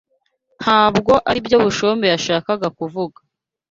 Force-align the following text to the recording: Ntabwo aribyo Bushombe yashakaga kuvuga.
Ntabwo 0.61 1.11
aribyo 1.29 1.57
Bushombe 1.63 2.05
yashakaga 2.13 2.67
kuvuga. 2.77 3.17